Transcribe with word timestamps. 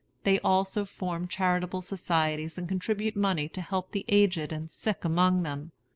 They 0.23 0.39
also 0.39 0.83
form 0.83 1.27
charitable 1.27 1.83
societies 1.83 2.57
and 2.57 2.67
contribute 2.67 3.15
money 3.15 3.47
to 3.49 3.61
help 3.61 3.91
the 3.91 4.03
aged 4.07 4.51
and 4.51 4.67
sick 4.67 5.05
among 5.05 5.43
them. 5.43 5.73